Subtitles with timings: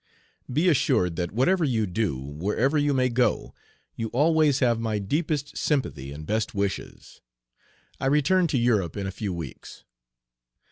[0.51, 3.53] Be assured that whatever you do, wherever you may go,
[3.95, 7.21] you always have my deepest sympathy and best wishes.
[7.99, 9.83] I return to Europe in a few weeks.